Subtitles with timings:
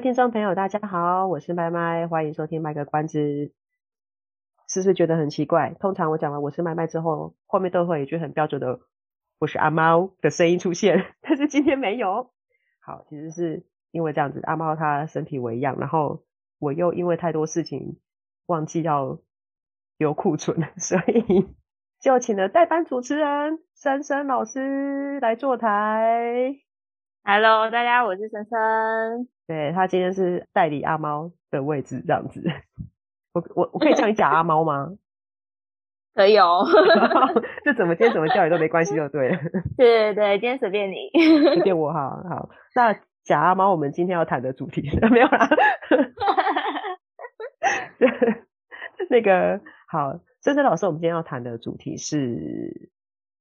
[0.00, 3.52] 位听众朋友，大家好，我是麦麦，欢迎收听卖个关子。
[4.66, 5.74] 是不是觉得很奇怪？
[5.78, 8.80] 通常我讲完我是麦麦之后，后面都会有一句很标准的
[9.38, 12.30] “我是阿猫”的声音出现， 但是今天没有。
[12.80, 16.22] 好，其实是因为这样子，阿猫它身体微恙，然后
[16.58, 17.98] 我又因为太多事情
[18.46, 19.18] 忘记要
[19.98, 21.46] 留库存， 所以
[22.00, 26.56] 就请了代班主持人珊珊老师来坐台。
[27.22, 29.28] Hello，大家，我是森森。
[29.46, 32.42] 对，他今天是代理阿猫的位置，这样子。
[33.32, 34.88] 我我我可以叫你假阿猫吗？
[36.14, 36.66] 可以哦。
[37.62, 39.38] 这怎么今天怎么叫你都没关系，就对了。
[39.76, 41.10] 对对对，今天随便你，
[41.54, 42.48] 随便我哈好。
[42.74, 45.48] 那假阿猫，我们今天要谈的主题没有啦。
[49.10, 52.90] 那个好，森森老师，我们今天要谈的主题是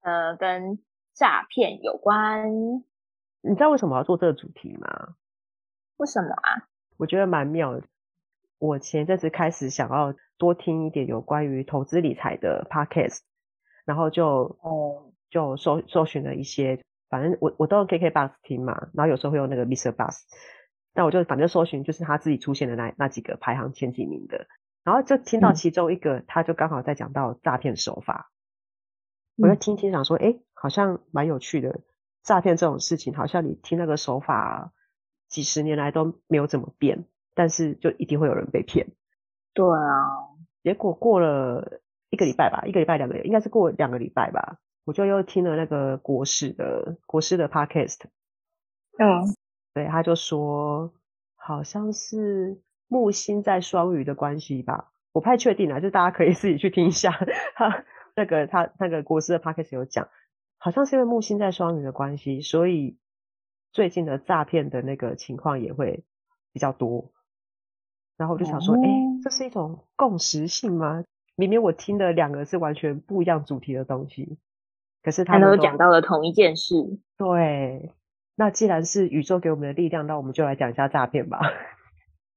[0.02, 0.80] 呃，跟
[1.14, 2.50] 诈骗有关。
[3.42, 5.16] 你知道为什么要做这个主题吗？
[5.98, 6.68] 为什么啊？
[6.98, 7.84] 我觉得蛮妙的。
[8.58, 13.20] 我前阵子开始想要多听一点有关于投资理财的 podcast，
[13.86, 20.18] 然后就哦就搜搜寻了一些，反正我我都用 KK Bus 听嘛，然后有时候会用那个 MixerBox，
[20.94, 24.48] 但我就反正搜寻就是他自己出现的那那几个排行前几名的，
[24.84, 28.30] 然后就听到其中一个，嗯、他就刚好在讲到诈骗手法，
[29.38, 31.80] 我就听听想说，哎、嗯，好像蛮有趣的。
[32.30, 34.72] 诈骗这种事情，好像你听那个手法
[35.28, 38.86] 几十年来都没有怎么变，但是就一定会有人被骗。
[39.56, 40.30] 对啊，
[40.62, 48.02] 结果过了一个礼拜吧，一个礼拜两个应该是过两个礼拜吧，我就又听了那个国师的国师的 podcast。
[49.00, 49.26] 嗯，
[49.74, 50.94] 对，他就说
[51.36, 57.10] 好像是木星在双鱼的关系吧，我不太确定啊，就大家可以自己去听一下。
[57.58, 57.86] 他
[58.16, 60.08] 那个他那个国师的 podcast 有讲。
[60.62, 62.98] 好像是因为木星在双鱼的关系，所以
[63.72, 66.04] 最近的诈骗的那个情况也会
[66.52, 67.14] 比较多。
[68.18, 71.06] 然后我就想说，哎、嗯，这是一种共识性吗？
[71.38, 74.38] 明明我听的两个是完全不一样主题的东西，
[75.02, 76.76] 可是他们都讲到了同一件事。
[77.18, 77.94] 对，
[78.36, 81.40] 那既然是宇宙给我们的力量，那我们就来讲一下诈骗吧。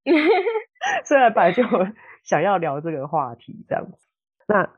[1.05, 1.65] 虽然本来就
[2.23, 3.99] 想要聊这个话题，这样子。
[4.47, 4.71] 那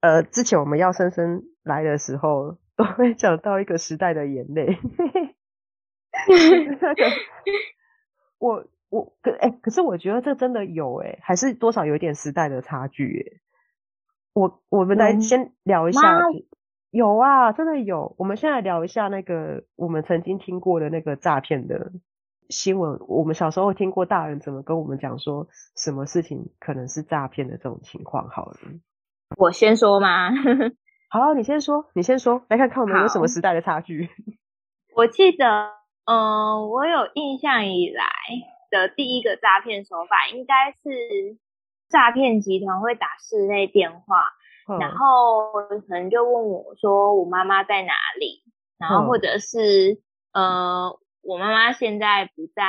[0.00, 2.58] 呃，之前我们要生生来的时候。
[2.82, 4.66] 我会讲到一个时代的眼泪，
[6.80, 7.04] 那个
[8.38, 13.40] 我我可哎、欸，可是我觉得这真的有哎、欸，还是多少有一点时代的差距哎、欸。
[14.34, 16.18] 我我们来先聊一下，
[16.90, 18.16] 有啊，真的有。
[18.18, 21.92] 我们现在聊一下那个我们曾经听过的那个诈骗的
[22.48, 22.98] 新闻。
[23.08, 28.28] 我们小时候听过大人怎么跟我们讲说，什么事情可能是诈骗的这种情况。
[28.28, 28.56] 好了，
[29.36, 30.30] 我先说吗？
[31.12, 34.08] 好，你先说，你先说，来看看我们有什么时代的差距。
[34.96, 35.68] 我记得，
[36.06, 38.06] 嗯、呃，我有印象以来
[38.70, 41.36] 的第一个诈骗手法，应该是
[41.90, 44.22] 诈骗集团会打室内电话，
[44.66, 48.42] 嗯、然后可能就问我说我妈妈在哪里，
[48.78, 50.00] 然后或者是、
[50.32, 52.64] 嗯、呃，我妈妈现在不在，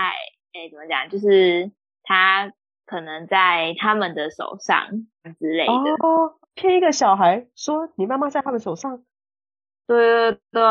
[0.51, 1.07] 哎，怎么讲？
[1.07, 1.71] 就是
[2.03, 2.51] 她
[2.85, 4.89] 可能在他们的手上
[5.39, 5.71] 之类的。
[6.05, 9.03] 哦骗一个小孩说你妈妈在他们手上，
[9.87, 10.61] 对对对，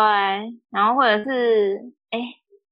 [0.70, 2.19] 然后或者是哎，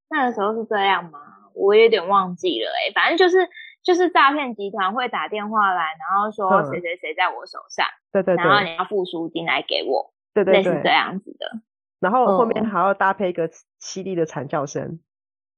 [0.09, 1.19] 那个时候是这样吗？
[1.55, 3.49] 我有点忘记了哎，反正就是
[3.83, 11.61] 就是诈骗集团会打电话来，然后说谁谁谁在我手上，对对对，然后你要付赎金来给我，对对对，类似这样子的，
[11.99, 13.49] 然后后面还要搭配一个
[13.81, 15.01] 凄厉的惨叫声，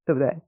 [0.04, 0.41] 对不对？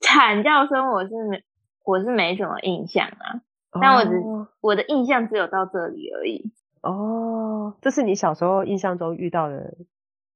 [0.00, 1.42] 惨叫声我是没
[1.84, 3.40] 我是没什么印象啊。
[3.80, 4.46] 但我的、oh.
[4.60, 6.52] 我的印象只有到这里而已。
[6.82, 9.74] 哦，oh, 这是你小时候印象中遇到的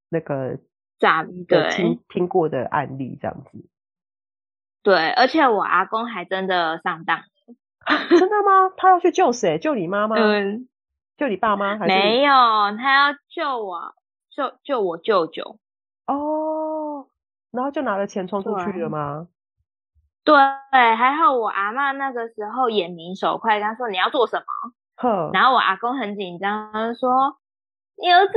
[0.09, 0.59] 那个
[0.99, 3.69] 诈的听听过的案例，这样子。
[4.83, 7.21] 对，而且我阿公还真的上当。
[8.09, 8.73] 真的吗？
[8.79, 9.59] 他要去救谁？
[9.59, 10.17] 救你妈妈？
[10.17, 10.69] 嗯，
[11.17, 11.77] 救你爸妈？
[11.77, 13.95] 还是没有，他要救我，
[14.31, 15.59] 救救我舅舅。
[16.07, 17.07] 哦，oh,
[17.51, 19.29] 然后就拿了钱冲出去了吗？
[20.27, 20.35] 对，
[20.97, 24.45] 还好我阿嬷那个时候眼明手快，他说你要做什么？
[24.97, 27.39] 呵然后我阿公很紧张，他说
[27.97, 28.33] 你儿子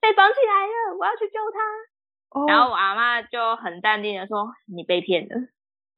[0.00, 1.58] 被绑起来了，我要去救他。
[2.40, 5.36] 哦、然后我阿妈就很淡定的说：“你被骗了。”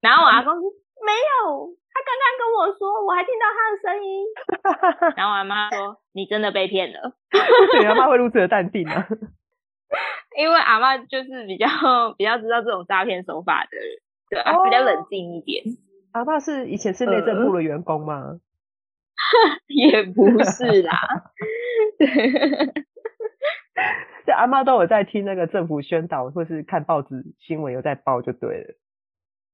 [0.02, 0.62] 然后我阿公说
[1.04, 4.24] ：“没有，他刚刚跟我说，我还听到他的声音。
[5.16, 7.12] ”然后我阿妈说：“你真的被骗了。”
[7.78, 9.06] 你，阿妈会如此的淡定啊？
[10.36, 11.66] 因为阿妈就是比较
[12.18, 13.86] 比较知道这种诈骗手法的人，
[14.34, 15.62] 对啊，哦、比较冷静一点。
[16.12, 18.14] 阿爸是以前是内政部的员工吗？
[18.16, 18.40] 呃、
[19.68, 20.98] 也不是啦。
[21.98, 22.06] 对，
[24.26, 28.74] 这阿妈都有在听那个政府宣导，或是看报纸新闻有在报就对了。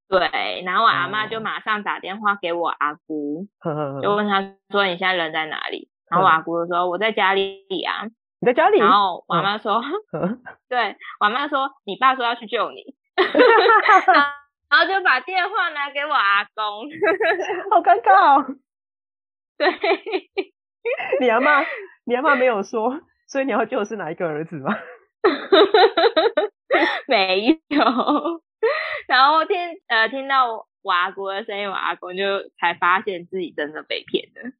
[0.08, 4.40] 对，然后我阿妈就马上打电话给我阿姑，嗯、就问他
[4.70, 8.06] 说：“你现在人在哪里？”然后我阿姑就说：“我在家里啊。”
[8.40, 8.78] 你在家里？
[8.78, 9.82] 然后我妈说
[10.12, 12.94] ：“嗯、 对，我妈说你爸说要去救你，
[14.70, 16.88] 然后就把电话拿给我阿公，
[17.70, 18.46] 好尴尬哦。
[19.58, 19.68] ”对，
[21.20, 21.60] 你阿妈，
[22.06, 24.74] 你阿妈没有说，所以你要救的是哪一个儿子吗？
[27.06, 27.78] 没有。
[29.08, 29.56] 然后听
[29.88, 34.50] 呃听到我阿姑的声音，我阿公就才发现自己真的被骗了。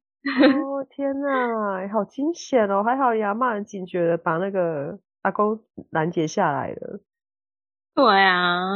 [0.59, 2.83] 哦天哪，好惊险哦！
[2.83, 6.99] 还好阿嬷很警觉的把那个阿公拦截下来了。
[7.95, 8.67] 对啊，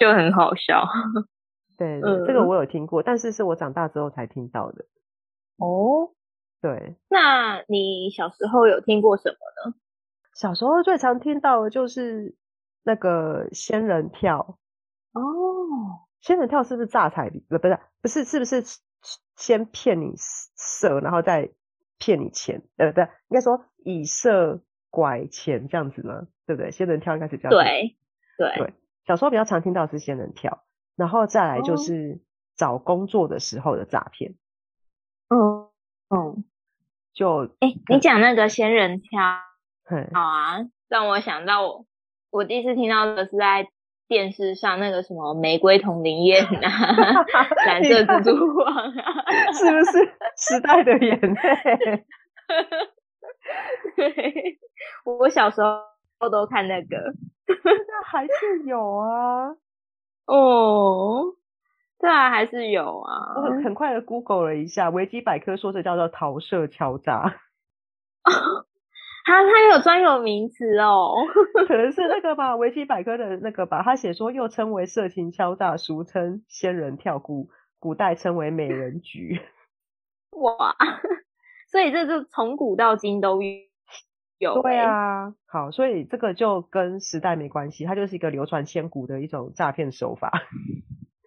[0.00, 0.82] 就很好笑。
[1.76, 4.86] 对，嗯、这个我有听过，但是是我长大之后才听到的。
[5.58, 6.10] 哦，
[6.60, 6.96] 对。
[7.08, 9.36] 那你小时候有听过什么
[9.70, 9.74] 呢？
[10.34, 12.34] 小时候最常听到的就是
[12.82, 14.58] 那个仙人跳。
[15.12, 15.22] 哦，
[16.20, 17.44] 仙人跳是不是诈彩礼？
[17.48, 18.64] 不，不是，不是，是不是？
[19.36, 21.50] 先骗你色，然后再
[21.98, 24.60] 骗你钱，呃，对，应该说以色
[24.90, 26.26] 拐钱这样子吗？
[26.46, 26.70] 对不对？
[26.70, 27.96] 仙人跳应该是这样对
[28.36, 28.74] 对，
[29.10, 30.62] 小时候比较常听到是仙人跳，
[30.94, 32.20] 然后再来就是
[32.54, 34.36] 找工作的时候的诈骗。
[35.28, 35.68] 嗯
[36.14, 36.44] 嗯，
[37.12, 39.20] 就哎、欸，你讲那个仙人跳，
[40.12, 40.58] 好啊，
[40.88, 41.86] 让我想到我
[42.30, 43.68] 我第一次听到的是在。
[44.06, 47.24] 电视上那个什么玫瑰瞳铃眼啊，
[47.64, 48.92] 蓝色蜘蛛网啊，
[49.54, 52.04] 是不是 时代的眼泪？
[53.94, 54.58] 对，
[55.04, 55.80] 我小时候
[56.28, 56.96] 都看那个，
[57.46, 59.56] 那还是有啊。
[60.26, 61.34] 哦，
[61.98, 63.34] 对啊，还是有啊。
[63.36, 67.40] 我很很快的 Google 了一下，维基百科说这叫做桃色敲诈。
[69.22, 71.14] 它它有专有名词哦，
[71.68, 73.82] 可能是那个吧，维基百科的那个吧。
[73.82, 79.40] 他写说又称为色情敲诈，俗称仙人跳，古古代称为美人局。
[80.32, 80.74] 哇，
[81.70, 83.40] 所以这就从古到今都
[84.40, 84.62] 有、欸。
[84.62, 90.32] 对啊，好，所以这个就跟时代没关系，它就是一个流传千古的一种诈骗手法，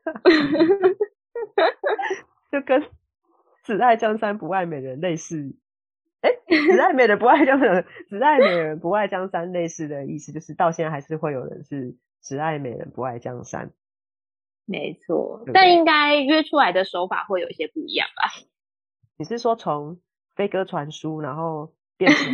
[2.51, 2.83] 就跟
[3.63, 5.55] 只爱江山不爱美人类似。
[6.21, 13.71] 哎，只爱美人不爱江山，只爱美人不爱江山，类似的意思就是到现在还是会有人是只爱美人不爱江山。
[14.65, 18.31] 没错，对对，但应该约出来的手法会有一些不一样吧？
[19.17, 19.99] 你是说从
[20.35, 22.33] 飞鸽传书，然后变成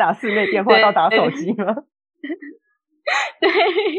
[0.00, 1.74] 打室内电话到打手机吗？
[3.38, 3.50] 对，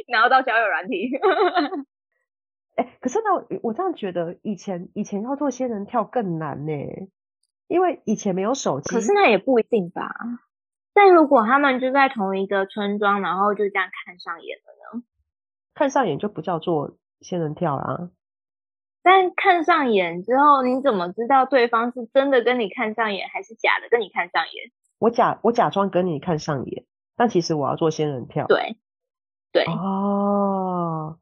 [0.07, 1.11] 然后到交友软体。
[2.75, 6.73] 哎，可是呢，我我这样觉得，以前以前要做仙人跳更难呢。
[7.67, 10.11] 因为以前没有手机，可是那也不一定吧。
[10.93, 15.03] 但如果他们就在同一个村庄，然后就这样看上眼了呢？
[15.73, 18.09] 看上眼就不叫做仙人跳啦。
[19.03, 24.71] 但看上眼之后，你怎么知道对方是真的跟你看上眼，还是假的跟你看上眼？
[25.01, 26.85] 我假我假装跟你看上眼，
[27.17, 28.45] 但其实我要做仙人跳。
[28.45, 28.77] 对
[29.51, 31.17] 对哦，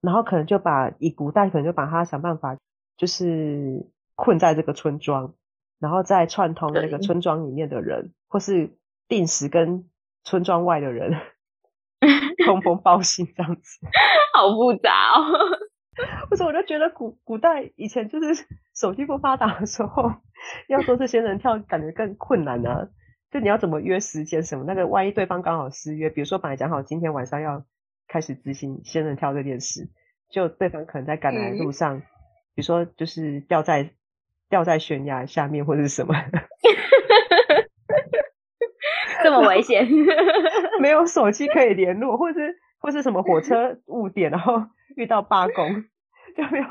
[0.00, 2.56] 然后可能就把以古代可能就把他想办法，
[2.96, 5.34] 就是困在这个村庄。
[5.80, 9.84] 然后再串通那个村庄里面的人，或是定时跟
[10.22, 11.20] 村庄外的人
[12.46, 13.80] 通风报信这样子，
[14.32, 15.58] 好复杂哦。
[16.30, 20.10] 不是，我就觉得古古代以前就是手机不发达的时候，
[20.68, 22.88] 要说这些人跳，感觉更困难啊。
[23.34, 24.64] 就你要怎么约时间什么？
[24.64, 27.64] 那个万一对方刚好失约，比如说本来讲好今天晚上要
[28.06, 29.88] 开始执行仙人跳这件事，
[30.30, 32.02] 就对方可能在赶来的路上，嗯、
[32.54, 33.90] 比如说就是掉在。
[34.50, 36.14] 掉在悬崖下面或者是什么
[39.24, 39.88] 这么危险，
[40.80, 45.82] 没有 手机可以联络，或是或是什么火车误点，然后遇到罢工，
[46.36, 46.64] 就没有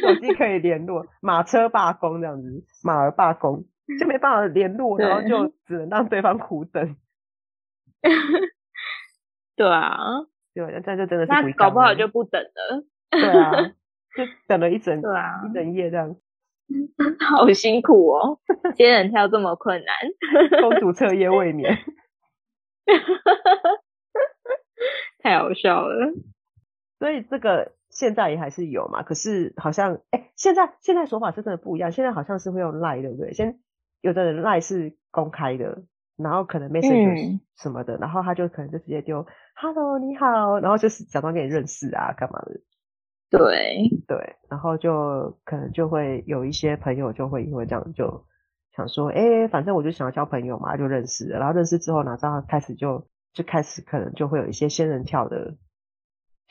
[0.00, 3.66] 手机可以联络，马车罢工这样子，马儿罢工
[3.98, 6.96] 就没办法联络，然后就只能让对方苦等。
[9.56, 9.96] 对啊，
[10.54, 12.84] 对，但这真的是那搞不好就不等了。
[13.10, 13.68] 对啊，
[14.16, 16.16] 就等了一整 对啊一整夜这样。
[17.18, 18.40] 好辛苦哦，
[18.76, 21.78] 仙人跳这么困难，公主彻夜未眠。
[25.20, 26.12] 太好笑了。
[26.98, 33.32] 所以这个现在也还是有嘛，可是好像哎、欸，现在现在手法是真的不一样，现在好像是会用 Line 对不对？
[33.32, 33.58] 先
[34.00, 35.82] 有的人 Line 是公开的，
[36.16, 42.60] 然后可能 Messenger 什么的，嗯、然后他就可能就直接丢 Hello 你好，然后就是假装跟你认识啊，干嘛的？
[43.30, 48.24] 对对，然后就可能就会有一些朋友就会因为这样就
[48.74, 55.56] 想说，哎、欸，反正我就想要交朋友嘛，就认识了，然后认识之后哪知道开始就就开始可能就会有一些仙人跳的。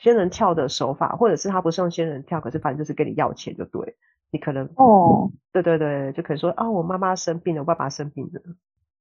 [0.00, 3.96] 仙人跳的手法，或者是他不是用仙人跳，可是反正就是跟你要钱就对。
[4.30, 8.40] 你可能哦，对对对，就可能说啊，我妈妈生病了，我爸爸生病了。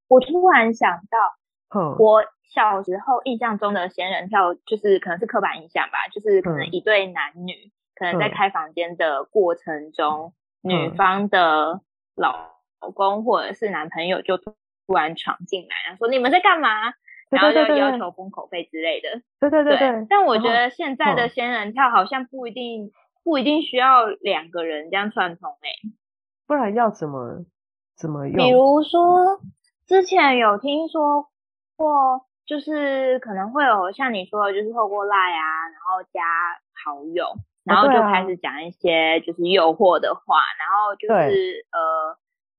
[0.07, 1.17] 我突然想到，
[1.69, 11.81] 哼，我小时候印象中的仙人跳，就是可能是刻板印象吧，就是可能一对男女，嗯、可能在开房间的过程中，嗯、女方的
[12.15, 12.51] 老
[12.93, 14.53] 公或者是男朋友就突
[14.95, 16.69] 然闯进来，然后说你们在干嘛？
[17.29, 20.07] 然后就要求封口费之类的，对对对。
[20.09, 22.91] 但我觉得现在的仙人跳好像不一定、哦、
[23.27, 25.91] 不一定需要两个人这样串通诶，
[26.47, 27.43] 不然要怎么
[27.97, 28.37] 怎么用？
[28.37, 29.41] 比如说
[29.85, 31.27] 之前有听说
[31.75, 36.23] 过，就是可能会有像你说的，就是透过赖啊，然后加
[36.85, 37.25] 好友，
[37.65, 42.17] 然后就开始讲一些就是诱惑的话，啊、然后就是呃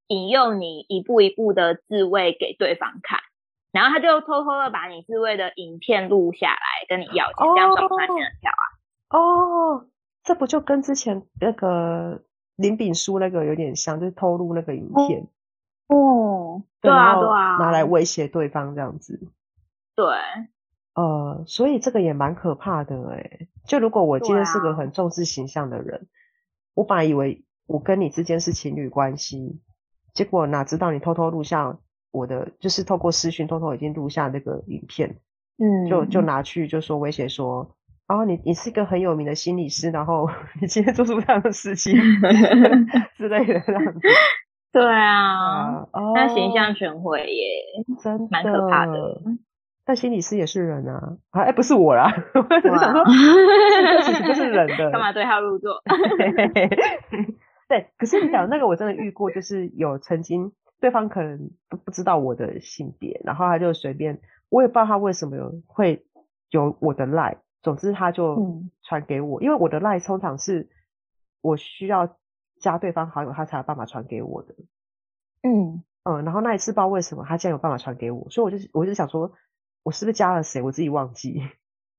[0.09, 3.21] 引诱你一步一步的自慰给对方看。
[3.73, 8.65] 然后他就偷偷的把你自慰的影片录下来，跟你要钱，这样算不算骗人跳啊？
[9.19, 9.87] 哦，
[10.29, 12.23] 这不就跟之前那个
[12.55, 15.27] 林炳书那个有点像，就是偷录那个影片。
[15.87, 19.19] 哦，对啊，对啊，拿来威胁对方这样子。
[19.97, 20.05] 对，
[20.93, 23.49] 呃，所以这个也蛮可怕的诶。
[23.65, 26.07] 就如果我今天是个很重视形象的人，啊、
[26.75, 29.63] 我本来以为我跟你之间是情侣关系，
[30.13, 31.79] 结果哪知道你偷偷录下。
[32.11, 35.21] 我的就是透过私讯偷偷已经录下那个影片，
[35.57, 37.77] 嗯，就就拿去就说威胁说，
[38.09, 40.29] 哦，你你是一个很有名的心理师，然后
[40.61, 41.95] 你今天做出这样的事情
[43.17, 44.01] 之类的这样子，
[44.73, 47.45] 对啊，哦那、啊、形象全毁耶，
[48.03, 49.21] 真的蛮可怕的。
[49.85, 55.83] 但心理师也是人啊，哎、啊，不是我啦，我想说，这其实不是人的，干嘛对号入座？
[57.69, 60.53] 对，可是你讲那个我真的遇过，就是有曾经。
[60.81, 66.05] 对方可能不不知道我的性别，然后他就随便，我也不知道他为什么有会
[66.51, 70.69] 有我的 line，总之他就传给我，嗯、因为我的 line 通常是
[71.41, 72.17] 我需要
[72.61, 74.55] 加对方好友，他才有办法传给我的。
[75.43, 79.33] 嗯嗯，然后那一次不知道为什么他竟然有办法传给我，所以我就我就想说，
[79.83, 81.43] 我是不是加了谁，我自己忘记，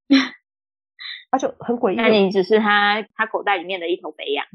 [1.32, 1.96] 他就很诡异。
[1.96, 4.46] 那你只是他他口袋里面的一头肥羊。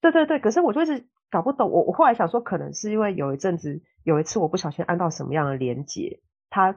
[0.00, 1.06] 对对对，可是我就一直。
[1.30, 6.76] 搞不懂，我我后来想说，可能是因为有一阵子，有一次我不小心按到什么样的连接，他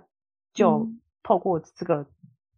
[0.51, 0.89] 就
[1.21, 2.07] 透过这个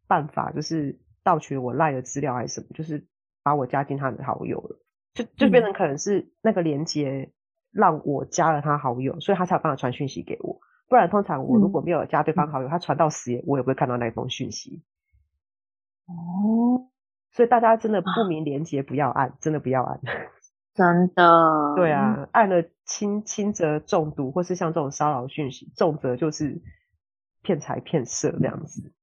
[0.10, 3.06] 办法，就是盗取我赖的资料还是什么，就是
[3.44, 4.80] 把我加进他的好友了，
[5.14, 7.32] 就就变成可能是那个连接
[7.72, 14.84] 让我加了他好友，所以他才有办法传讯息给我，不然通常我如果没有加对方好友，他传到死我也不会看到那封讯息。
[16.08, 16.90] 哦，
[17.32, 20.02] 所以大家真的不明连接不要按，真的不要按。
[20.74, 26.62] 真的，对啊，按了轻轻则中毒，或是像这种骚扰讯息，重则就是
[27.42, 28.94] 骗财骗色这样子。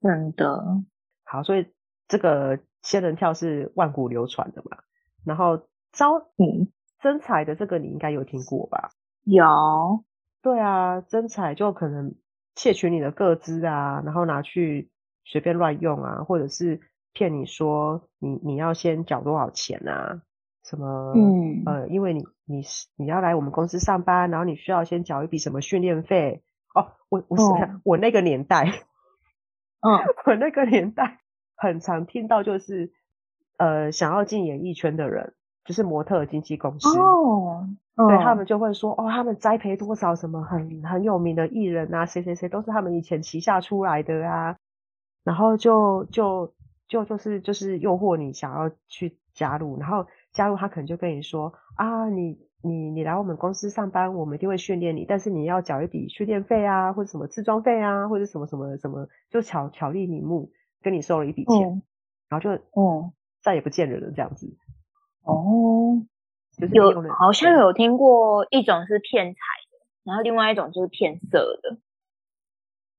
[0.00, 0.82] 真的，
[1.24, 1.66] 好，所以
[2.08, 4.78] 这个仙人跳是万古流传的嘛。
[5.24, 8.90] 然后招你真彩的这个你应该有听过吧？
[9.24, 10.04] 有，
[10.42, 12.14] 对啊，真彩就可能
[12.54, 14.90] 窃取你的个资啊，然后拿去
[15.24, 16.80] 随便乱用啊，或者是
[17.12, 20.22] 骗你说你你要先缴多少钱啊。
[20.62, 21.14] 什么？
[21.16, 26.42] 嗯呃，因为你你是你要来我们公司上班，然后你需要先缴一笔什么训练费
[26.74, 26.92] 哦。
[27.08, 27.36] 我我
[27.82, 28.84] 我那个年代，
[29.80, 31.18] 嗯， 我那个年代
[31.56, 32.92] 很常听到就是
[33.58, 35.34] 呃，想要进演艺圈的人，
[35.64, 44.56] 就是模特经纪公司哦，对他们就会说哦，他们栽培多少什么很很有名的艺人啊，谁谁谁都是他们以前旗下出来的啊，
[45.24, 46.52] 然后就就
[46.88, 50.06] 就就是就是诱惑你想要去加入，然后。
[50.32, 60.50] 加入他可能就跟你说啊，你你你来我们公司上班，我们一定会训练你，但是你要缴一笔训练费啊，或者什么自装费啊，或者什么什么什么，就巧巧立名目
[60.82, 61.82] 跟你收了一笔钱，嗯、
[62.28, 64.56] 然后就嗯再也不见人了这样子。
[65.22, 66.02] 哦，
[66.58, 69.38] 就是有好像有听过一种是骗财
[69.70, 71.78] 的，然后另外一种就是骗色的。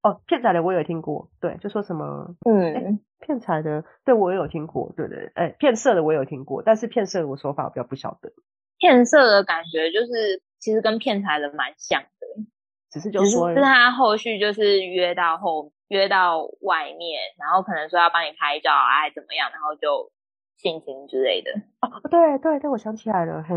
[0.02, 3.00] 哦，骗财的我有听过，对，就说什么嗯。
[3.24, 8.34] 骗财的，对我也有听过，对对，哎，骗色的我也有听过，但是骗色的我手法我比较不晓得。
[8.82, 12.44] 骗色的感觉就是其实跟骗财的蛮像的，
[12.90, 20.12] 只是就说，是他后续就是约到后约到外面，然后可能说要帮你拍照啊，还怎么样，然后就
[20.58, 21.52] 性侵之类的。
[21.82, 23.56] 哦，对对对，我想起来了，嘿，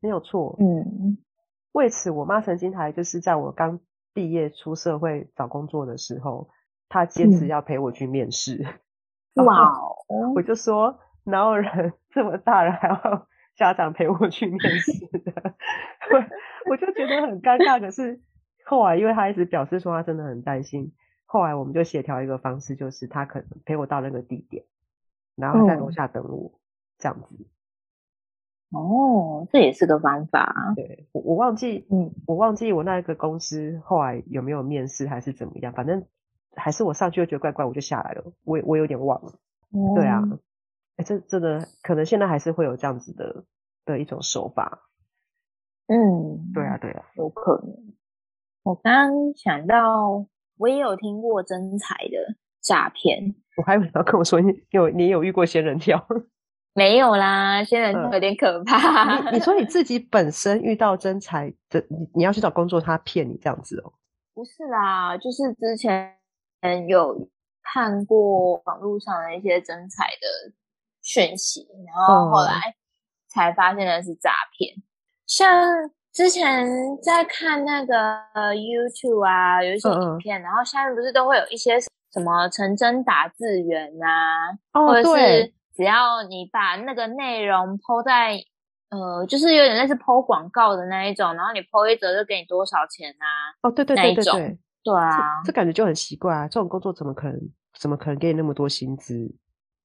[0.00, 0.56] 没有错。
[0.58, 1.16] 嗯，
[1.72, 3.78] 为此，我妈曾经还就是在我刚
[4.12, 6.48] 毕业出社会找工作的时候，
[6.88, 8.66] 她坚持要陪我去面试。
[9.34, 9.72] 哇、
[10.08, 15.32] 嗯，我就说哪有人 这么大了还要家长陪我去面试的？
[16.10, 18.22] 我我就觉得很尴尬，可是。
[18.70, 20.92] 后来，因为他一直表示说他真的很担心，
[21.24, 24.62] 后来我们就协调一个方式，就是他可能陪我到那个地点，
[25.36, 26.60] 然后在楼下等我，嗯、
[26.98, 27.46] 这样子。
[28.72, 30.74] 哦，这也是个方法。
[30.76, 36.04] 对，我我忘记，嗯，我忘记我那个公司后来有没有面试还是怎么样，反正
[36.54, 38.24] 还是我上去就觉得怪怪，我就下来了。
[38.44, 39.32] 我我有点忘了。
[39.72, 40.22] 嗯、对啊，
[40.98, 43.44] 哎，这这个可能现在还是会有这样子的
[43.86, 44.90] 的一种手法。
[45.86, 47.74] 嗯，对啊，对啊，有可能。
[48.64, 50.26] 我刚刚想到，
[50.58, 53.34] 我也有听过真才的诈骗。
[53.56, 56.06] 我还以为要跟我说你有你有遇过仙人跳，
[56.74, 59.20] 没有啦，仙人跳有点可怕。
[59.20, 63.94] 嗯、你你说你自己本身遇到真才的，你你要去找工作，他骗你这样子哦？
[64.34, 66.16] 不是啦，就是之前
[66.88, 67.30] 有
[67.62, 70.52] 看过网络上的一些真才的
[71.08, 72.52] 讯息，然后后来
[73.28, 74.82] 才发现的是诈骗，嗯、
[75.26, 75.90] 像。
[76.10, 76.66] 之前
[77.00, 77.94] 在看那个
[78.52, 88.32] YouTube 啊，有一些影片，嗯、然后下面不是都会有一些什么成真打字员啊，哦、或者是只要你把那个内容 po 在
[88.90, 93.54] 呃，就是有点类似 po 广告的那一种，然后你 po 一则就给你多少钱啊？
[93.62, 96.48] 哦，对对对对对，对啊这，这感觉就很奇怪啊！
[96.48, 97.38] 这种工作怎么可能
[97.78, 99.32] 怎么可能给你那么多薪资？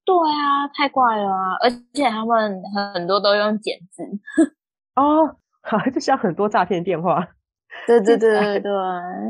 [0.05, 1.53] 对啊，太怪了啊！
[1.62, 2.62] 而且他们
[2.93, 4.03] 很多都用简字
[4.95, 5.38] 哦。
[5.62, 7.25] 好， 就像很多诈骗电话，
[7.88, 8.72] 对对对对对，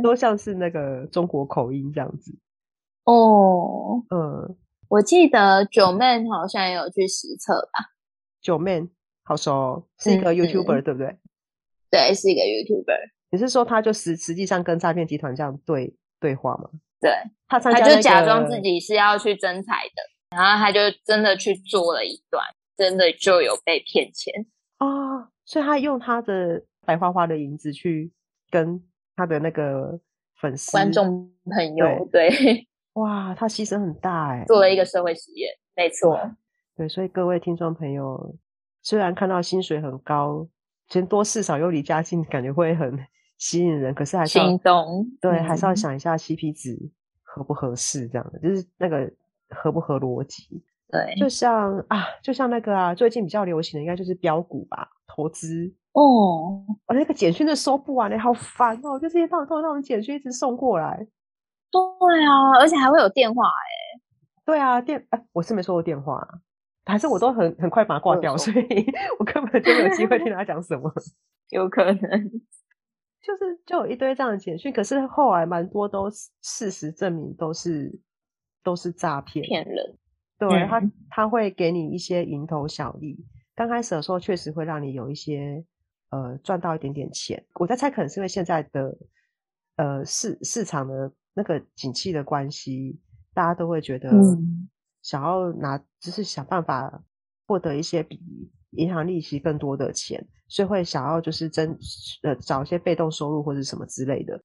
[0.01, 2.35] 都像是那个中国口音这样子。
[3.05, 4.57] 哦，嗯，
[4.89, 7.93] 我记得九妹好像也有去实测吧？
[8.41, 8.81] 九妹
[9.23, 11.17] 好熟，是一个 YouTuber，嗯，对不对？
[11.91, 13.11] 对，是一个 YouTuber。
[13.29, 16.69] 你是说他就实实际上跟诈骗集团这样对对话吗？
[16.99, 17.11] 对，
[17.47, 20.01] 他参加，他就假装自己是要去征财的，
[20.33, 22.43] 然后他就真的去做了一段，
[22.75, 24.45] 真的就有被骗钱。
[24.77, 24.87] 啊。
[24.87, 28.09] 哦所以他用他的白花花的银子去
[28.49, 28.81] 跟
[29.13, 29.99] 他的那个
[30.39, 32.67] 粉丝、观众朋友，对，对。
[32.95, 36.17] 哇，他牺牲很大哎，做了一个社会实验，没错，
[36.77, 38.37] 对，所以各位听众朋友，
[38.81, 40.47] 虽然看到薪水很高，
[40.87, 42.97] 钱多事少又离家近，感觉会很
[43.37, 46.79] 吸引人，可是还是要心动，对，嗯、还是要想一下 CP 值
[47.21, 49.11] 合不合适，这样的就是那个
[49.53, 50.63] 合不合逻辑。
[50.89, 56.63] 对，就像啊，就像那个啊，最近比较流行的应该就是标股吧，投资哦。
[56.85, 58.99] 我那个简讯都收不完嘞，好烦哦！
[58.99, 61.07] 就是一趟通那种简讯一直送过来。
[61.71, 61.81] 对
[62.25, 64.01] 啊，而且还会有电话哎。
[64.45, 66.27] 对啊，电哎，我是没收过电话，
[66.85, 68.85] 还是我都很很快把它挂掉，所以
[69.17, 70.93] 我根本就没有机会听 他讲什么。
[71.49, 72.31] 有可能，
[73.21, 76.07] 就是就有一堆这样的简讯，可是后来蛮多都
[76.41, 77.91] 事实证明都是
[78.63, 79.97] 都是诈骗，骗人。
[80.39, 83.23] 对，他他会给你一些蝇头小利，
[83.55, 85.63] 刚开始的时候确实会让你有一些
[86.09, 87.41] 呃赚到一点点钱。
[87.55, 88.97] 我在猜，可能是因为现在的
[89.77, 92.99] 呃市市场的那个景气的关系，
[93.33, 94.09] 大家都会觉得
[95.01, 97.03] 想要拿，就是想办法
[97.47, 98.19] 获得一些比
[98.71, 101.77] 银行利息更多的钱，所以会想要就是争
[102.23, 104.41] 呃找一些被动收入或者什么之类的。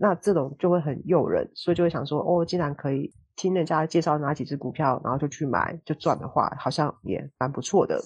[0.00, 3.12] 那这种就会很诱人，所以就会想说，哦，竟然可以。
[3.36, 8.00] 听人家介绍哪几只股票，然后就去买，就赚的话，好像也蛮不错的。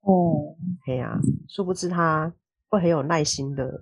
[0.00, 2.32] 哦，哎呀，殊不知他
[2.68, 3.80] 会很有耐心的，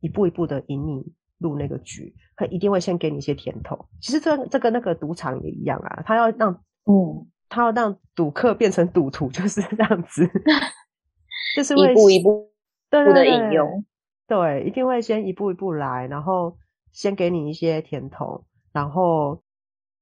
[0.00, 3.88] 一步一步的引你入那个局，他一定会先给你一些甜头。
[4.00, 6.52] 其实这这跟那个赌场也一样啊，他要让，
[6.84, 10.28] 嗯，他要让赌客变成赌徒，就是这样子，
[11.56, 12.48] 就是会一步一步
[12.90, 13.84] 的引用，
[14.26, 16.56] 对，一定会先一步一步来，然后
[16.92, 19.42] 先给你一些甜头，然后。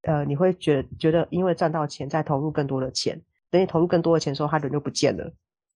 [0.06, 5.24] 呃，你会觉觉得，因为赚到钱，再投入更多的钱，等你投入更多的钱的时候，他人就不见了。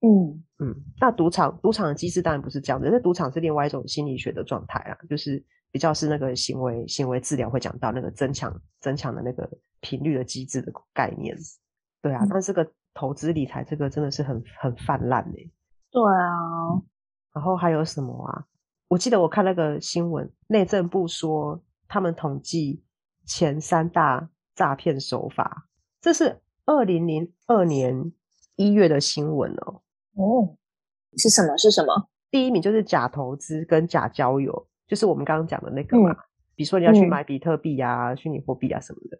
[0.00, 9.48] 嗯嗯，那赌场赌场的机制当然不是这样的，那赌场是另外一种心理学的状态啊，就是比较是那个行为行为治疗会讲到那个增强增强的那个
[9.80, 11.34] 频率的机制的概念。
[12.02, 15.50] 对啊，嗯、但是这个投资理财这个真的是很很泛滥诶。
[15.90, 16.76] 对啊，
[17.32, 18.44] 然后还有什么啊？
[18.88, 22.82] 我记得我看那个新闻，内政部说他们统计。
[23.28, 25.68] 前三大诈骗手法，
[26.00, 28.12] 这是二零零二年
[28.56, 29.82] 一月的新闻哦。
[30.14, 30.56] 哦，
[31.16, 31.56] 是什么？
[31.58, 32.08] 是什么？
[32.30, 36.16] 第一名就是假投资跟假交友，就是我们刚刚讲的那个嘛，嗯、
[36.56, 39.18] 比如说你要去买比特币啊、虚拟货币啊什么的。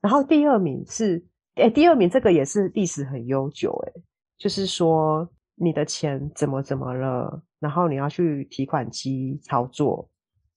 [0.00, 1.22] 然后第二名是，
[1.54, 3.92] 哎，第二名这个也是历史很悠久，哎，
[4.38, 10.08] 就是说你的钱怎么怎么了，然后你要去提款机操作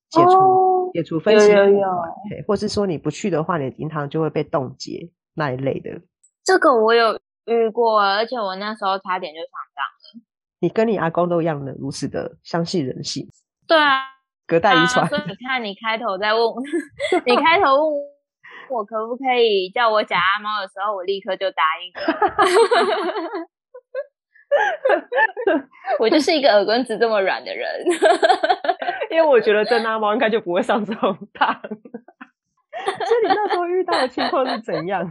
[0.10, 1.88] 解除、哦、解除分期，有有有，
[2.48, 5.90] 或是说你不去的话，你的银行就会被冻结那一类的。
[6.44, 10.24] 这个我有遇过，而且我那时候差点就上当了。
[10.60, 13.28] 你跟你阿公都一样的，如此的相信人性。
[13.68, 14.04] 对啊，
[14.46, 15.04] 隔代遗传。
[15.06, 16.42] 啊、所以你看，你开头在问，
[17.26, 18.14] 你开头问。
[18.70, 22.00] 我可不可以叫我假阿猫的时候，我立刻就答应了。
[26.00, 27.70] 我就是一个耳根子这么软的人，
[29.12, 31.54] 因为我觉得真阿猫应该就不会上这种当。
[31.62, 35.08] 所以你那时候遇到的情况是怎样？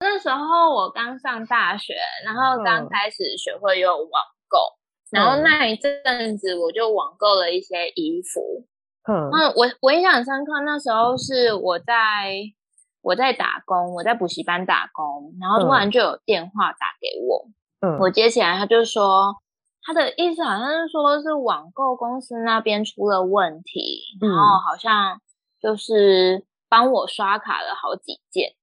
[0.00, 4.58] 那时候我刚上大学，然后刚开始学会用网购，
[5.12, 8.66] 嗯、然后那一阵子我就网购了一些衣服。
[9.08, 11.94] 嗯，我我印象很深刻，那时候是我在
[13.02, 17.52] 我在打工，我在补习班打工，然后突然就有电话打给我，嗯，
[18.00, 19.34] 我接起来，他就说
[19.82, 25.20] 他的意思好像是说是网购公司那边出了问题，嗯，然后好像
[25.60, 28.54] 就是帮我刷卡了好几件。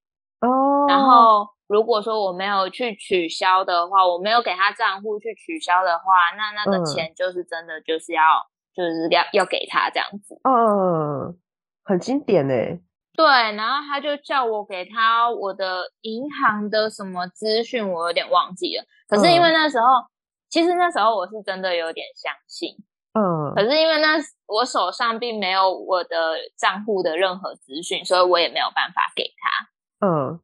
[0.42, 6.06] 哦，然后如果说我没有去取消的话，我没有给他账户去取消的话，
[6.38, 8.24] 那那个钱就是真的就是要。
[8.72, 11.38] 就是要要给他这样子，嗯，
[11.84, 12.80] 很经典诶。
[13.16, 18.84] 对，然后他就叫我给他我的银行的什么资讯，我有点忘记了。
[19.08, 20.06] 可是因为那时候，嗯、
[20.50, 22.76] 其实那时候我是真的有点相信，
[23.14, 23.54] 嗯。
[23.56, 24.18] 可是因为那
[24.48, 30.08] 我手上并没有我的账户的任何资讯，所以我也没有办法给他。
[30.08, 30.40] 嗯，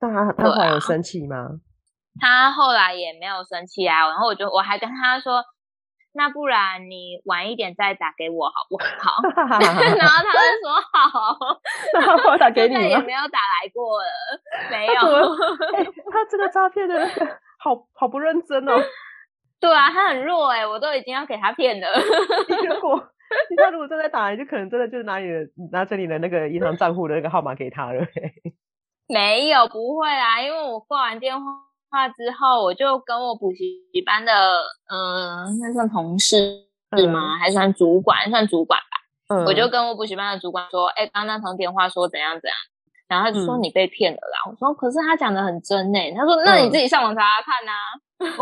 [0.00, 1.36] 那他他后来有生气吗？
[1.36, 1.50] 啊？
[2.20, 4.06] 他后来也没有生气啊。
[4.06, 5.44] 然后我就我还跟他说。
[6.14, 9.22] 那不然你晚一点再打给我好不好？
[9.36, 11.36] 然后他就说好，
[11.94, 12.80] 然后我打给你吗？
[12.80, 14.06] 也没有打来过了，
[14.70, 14.92] 没有。
[15.76, 17.06] 欸、他这个诈骗的
[17.58, 18.72] 好好不认真哦。
[19.60, 21.88] 对啊，他很弱哎、欸，我都已经要给他骗了。
[22.66, 22.96] 如果
[23.56, 25.40] 他如果正在打，来就可能真的就是拿你的
[25.72, 28.06] 拿着你的那个银行账户的那个号码给他了。
[29.08, 31.67] 没有，不会啊，因为我挂完电话。
[31.90, 34.32] 话之后，我就跟我补习班的，
[34.90, 36.36] 嗯、呃，那算同事
[36.96, 37.36] 是吗？
[37.36, 38.28] 嗯、还算主管？
[38.30, 39.34] 算主管吧。
[39.34, 42.56] 嗯、我就跟我补习班的主管说：“哎、欸，刚刚那通电话说怎样怎样。”
[43.08, 44.38] 然后他就说：“你被骗了啦。
[44.46, 47.72] 嗯”我说：“可是他讲的很真呢。”他说：“那你自己上网查查看呐。”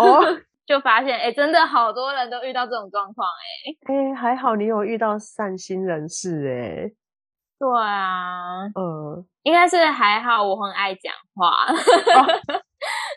[0.01, 3.95] 哦， 就发现哎、欸，真的好多人都遇到这种状况哎。
[3.95, 6.93] 哎、欸，还好你有遇到善心人士哎。
[7.59, 11.67] 对啊，嗯，应该是还好，我很爱讲话。
[11.73, 12.63] 哦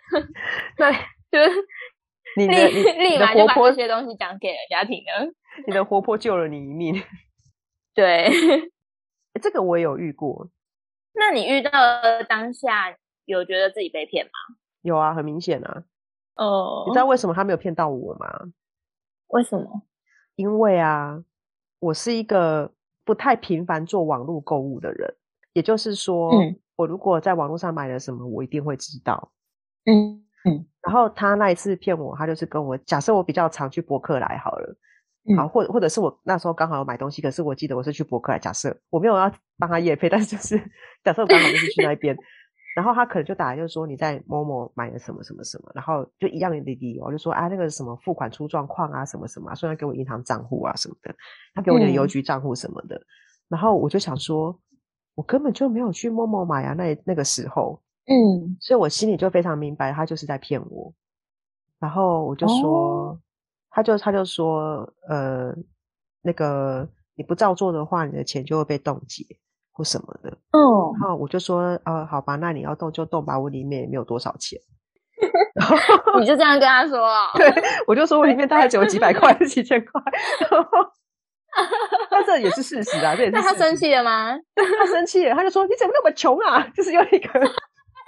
[0.77, 0.91] 对，
[1.31, 1.57] 就是
[2.37, 5.31] 你的立立马就把这些东西讲给人家听了。
[5.67, 7.01] 你的活泼救了你一命。
[7.93, 8.29] 对，
[9.41, 10.49] 这个我也有遇过。
[11.13, 11.71] 那你遇到
[12.27, 12.95] 当下
[13.25, 14.55] 有觉得自己被骗吗？
[14.81, 15.83] 有啊，很明显啊。
[16.35, 18.51] 哦，你知道为什么他没有骗到我吗？
[19.27, 19.83] 为什么？
[20.35, 21.21] 因为啊，
[21.79, 25.13] 我是一个不太频繁做网络购物的人，
[25.51, 29.33] 也就是说，嗯，我如果在网络上买了什么，我一定会知道。
[29.89, 30.23] 嗯。
[30.45, 34.73] 嗯，然后他那一次骗我，他就是跟我假设我比较常去博客来好了，
[35.29, 40.57] 嗯、好，或或者是我那时候刚好有买东西，可是我记得我是去博客来，假设我没有要帮他夜配，但是就是
[41.03, 42.15] 假设我刚好就是去那边，
[42.73, 51.13] 然后他可能就打来就是说你在某某买了什么什么什么，然后就一样的理由，就说啊那个什么付款出状况啊什么什么，说要给我银行账户啊什么的，
[51.53, 53.05] 他给我你的邮局账户什么的，嗯、
[53.49, 54.57] 然后我就想说，
[55.15, 57.81] 我根本就没有去某某买啊，那那个时候。
[58.09, 60.91] 嗯，所以我心里就非常明白，他就是在骗我。
[61.79, 63.19] 然后我就说，哦、
[63.69, 65.53] 他就他就说，呃，
[66.23, 69.23] 那个你不照做的话，你的钱就会被冻结
[69.71, 70.31] 或什么的。
[70.51, 74.59] 哦，然后我就说，呃，好吧，那你要动就动吧，我里面也没有多少钱。
[75.53, 77.07] 然后你就这样跟他说？
[77.37, 77.53] 对，
[77.85, 80.01] 我就说我里面大概只有几百块， 几千块。
[82.09, 83.31] 但这也是事实啊，这也是。
[83.31, 84.37] 那他生气了吗？
[84.55, 87.39] 他生气了，他就说：“你怎么那么穷啊？”就是有一个。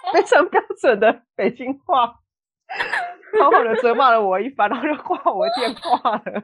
[0.13, 2.07] 非常标准的北京话，
[3.39, 6.23] 好好的责骂了我一番，然后就挂我电话了。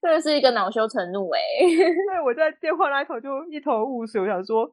[0.00, 1.40] 真的是一个恼羞成怒哎！
[1.68, 4.70] 对，我在电话那头就一头雾水，我想说，啊、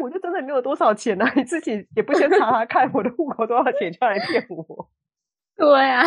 [0.00, 4.88] 我就真的没有多少钱啊，你自己也不先查查看我的户口多少钱，就来骗我。
[5.56, 6.02] 对啊，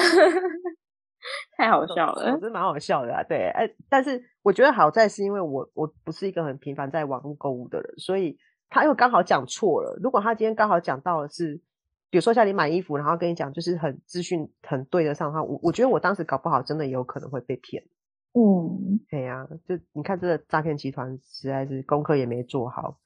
[1.57, 3.23] 太好笑了，真蛮好笑的啊。
[3.23, 8.37] 对，哎，但是我觉得好在是因为我我不是一个很频繁在网络购物的人，所以。
[8.69, 9.99] 他又刚好讲错了。
[10.01, 11.61] 如果他今天刚好讲到的是
[12.09, 17.83] 比如说像你买衣服，然后跟你讲就是很资讯很对得上的话，我我觉得我当时搞不好真的也有可能会被骗。
[18.33, 22.97] 嗯，对呀、啊，就你看这个诈骗集团实在是功课也没做好，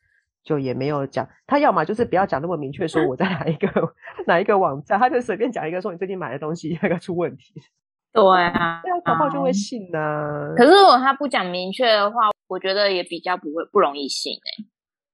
[0.44, 3.88] 就也没有讲，他要么就是不要讲那么明确说我在哪一个、嗯、
[4.28, 7.54] 哪一个网站，他就随便讲一个说你最近买的东西那个出问题。
[8.14, 10.54] 对啊，对啊，搞不好就会信呢、啊。
[10.58, 14.70] 可是如果他不讲明确的话，我觉得也比较不会不容易信哎、欸。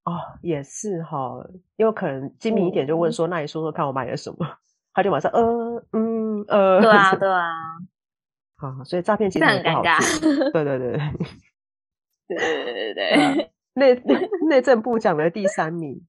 [0.07, 4.37] 哦，也是哈，因为可能精明一点就问说：“那你说说看，我买了什么？”
[4.95, 7.51] 他就马上呃嗯呃，对啊 对啊，
[8.55, 9.99] 好，所以诈骗其实很尴尬，
[10.53, 10.97] 对对对
[12.27, 13.51] 对对对对对。
[13.73, 16.01] 内内内政部讲的第三名，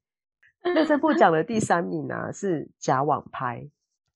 [0.63, 3.69] 内政部讲的第三名呢是假网拍，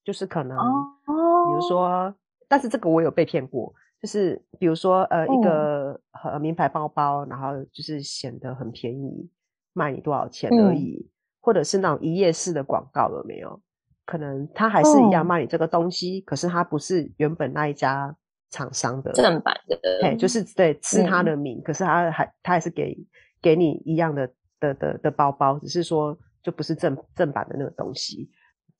[0.05, 2.15] 就是可能哦，比如说，
[2.47, 9.29] 但是这个我有被骗过，就是比如说呃一个呃名牌包包，然后就是显得很便宜。
[9.73, 11.09] 卖你多少钱而已，嗯、
[11.41, 13.61] 或者是那种一页式的广告有没有？
[14.05, 18.15] 可能他还是一样卖你这个东西，哦、可是他不是原本那一家
[18.51, 22.99] 厂商的正版的，对，就是对，吃他的名，嗯、可是他还他还是给
[23.41, 24.27] 给你一样的
[24.59, 28.29] 的的的包包，只是说就不是正正版的那个东西。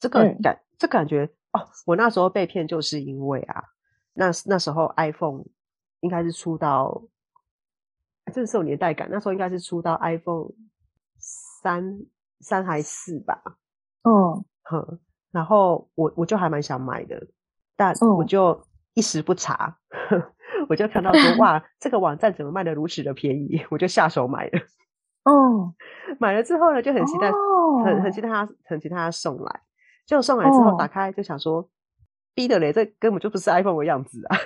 [0.01, 3.63] 这个感、嗯、这感觉哦，我那时候被骗就是因为啊，
[4.15, 5.45] 那那时候 iPhone
[6.01, 7.01] 应该是出到，
[8.35, 10.51] 这是有年代感，那时候应该是出到 iPhone。
[11.63, 12.01] 三
[12.41, 13.41] 三还四吧，
[14.03, 14.99] 嗯，哼，
[15.31, 17.29] 然后我我就还蛮想买的，
[17.77, 19.79] 但我就一时不查，
[20.11, 20.23] 嗯、
[20.69, 24.61] 我就看到说 哇，这个网站怎么卖的如此的便宜， 我就下手买了，
[25.25, 25.73] 哦，
[26.19, 29.61] 买了之后呢，就很期待，哦、很很期待他，很期待他送来，
[30.05, 31.71] 结果送来之后打开就想说，
[32.35, 34.37] 逼的嘞，这根本就不是 iPhone 的样子啊，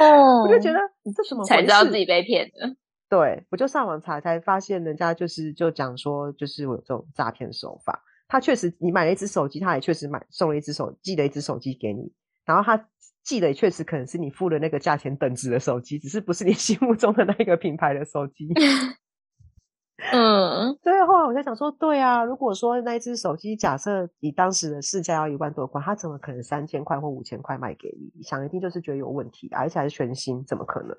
[0.00, 2.76] 哦，我就觉得你这什么才知道自己被骗的。
[3.16, 8.02] 对，我就上网查才发现，人家就是就讲说，就是我有这种诈骗手法。
[8.26, 12.12] 他确实，你买了一只手机，他也确实买送了一只手，寄了一只手机给你。
[12.44, 12.88] 然后他
[13.22, 18.52] 寄的也确实可能是你付的那个价钱等值的手机，只是不是你心目中的那个品牌的手机。
[20.10, 28.10] 嗯，所以后来我在想说，对啊，如果说那一只手机，假设你当时的市价要一万多块，他怎么可能三千块或五千块卖给你？
[28.16, 30.96] 你想一定就是觉得有问题，而且还是全新，怎么可能？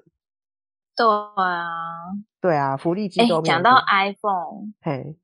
[0.95, 1.67] 对啊，
[2.39, 3.41] 对啊，福利机都没有。
[3.41, 5.17] 讲到 iPhone，嘿，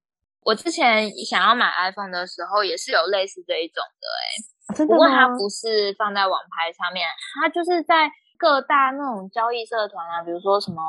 [0.43, 4.23] 我之前想要买 iPhone 的时候，也是有类似这一种的，哎、
[4.67, 4.93] 啊，真的？
[4.93, 7.07] 不过它不是放在网拍上面，
[7.41, 10.81] 它就是在各大那种交易社团啊，比如说什么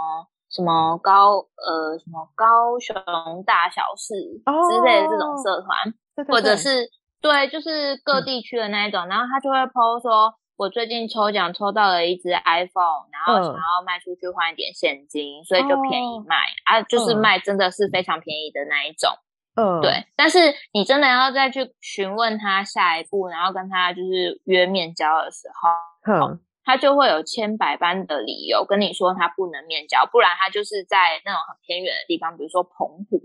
[0.51, 2.95] 什么高呃什么高雄
[3.47, 6.91] 大小事之类的这种社团，哦、对对对，或者是
[7.21, 10.35] 对，就是各地区的那一种，嗯、然后他就会 po 说。
[10.63, 19.11] 我最近抽奖抽到了一只 iPhone，然后想要卖出去换一点现金，嗯、所以就便宜卖、哦、啊，就是卖真的是非常便宜的那一种。
[19.57, 20.07] 嗯，对。
[20.15, 20.39] 但是
[20.73, 33.19] 你真的要再去询问他下一步，然后跟他就是约面交的时候，嗯，他就会有千百般的理由跟你说他不能面交，不然他就是在那种很偏远的地方，比如说澎湖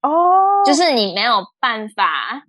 [0.00, 2.44] 哦，就是你没有办法，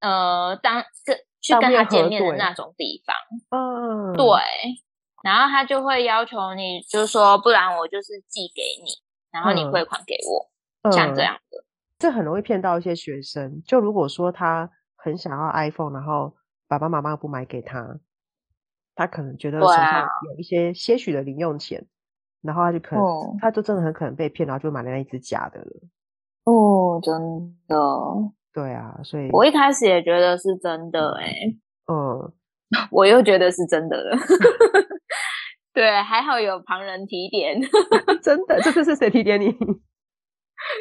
[0.00, 1.27] 呃，当这。
[1.40, 3.14] 去跟他见面的那种地方，
[3.50, 4.24] 嗯，对，
[5.22, 8.90] 然后他就会要求你，就是说，不然我就是寄给你，
[9.30, 10.50] 然后你汇款给我，
[10.82, 11.64] 嗯、像这样的，
[11.98, 13.62] 这很容易骗到一些学生。
[13.64, 16.34] 就如果说他很想要 iPhone，然后
[16.66, 17.98] 爸爸妈妈不买给他，
[18.94, 21.86] 他可能觉得手上有一些些许的零用钱，啊、
[22.42, 25.88] 然后他就可能，嗯、他就真的很可能被骗，然后就买了那一只假的了。
[26.44, 27.76] 哦，真的。
[28.52, 31.56] 对啊，所以我一开始也觉得是真的哎、欸，
[31.86, 32.32] 嗯，
[32.90, 34.16] 我又觉得是真的了，
[35.72, 37.60] 对，还好有旁人提点，
[38.22, 39.54] 真的，这次是谁提点你？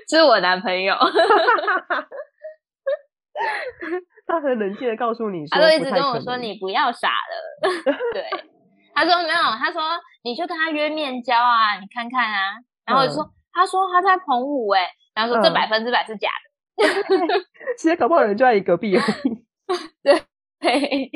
[0.10, 0.95] 是我男朋友，
[4.25, 7.63] 他很冷静的告诉你说，他就一直跟我说你不要傻了，
[8.13, 8.23] 对，
[8.95, 9.82] 他说没有，他说
[10.23, 16.46] 你就跟他约面交啊，你看看啊，然后我就说，嗯、他说他在澎湖哎、欸，然后说这百分之百是假的。
[17.77, 19.43] 其实搞不好人就在你隔壁而已。
[20.03, 20.13] 对，
[20.59, 21.09] 哎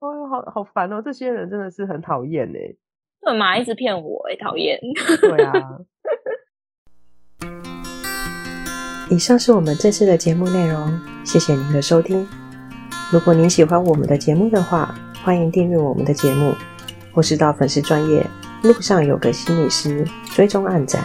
[0.00, 1.00] 呦，好好烦哦！
[1.02, 2.74] 这些人真的是很讨厌哎。
[3.22, 4.26] 干嘛一直骗我？
[4.30, 4.78] 哎，讨厌。
[5.20, 5.52] 对啊。
[9.10, 12.26] 以上是我们这次的节目内容，谢谢您的收听。
[13.12, 16.52] 如果您喜欢我们的节目的话，欢迎订阅我们的节目，
[17.12, 18.26] 或是到粉丝专业
[18.62, 21.04] 路上有个心理师追踪暗赞。